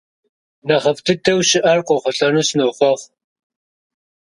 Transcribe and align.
Нэхъыфӏ 0.67 1.01
дыдэу 1.05 1.39
щыӏэр 1.47 1.79
къохъулӏэну 1.87 2.47
сынохъуэхъу. 2.47 3.07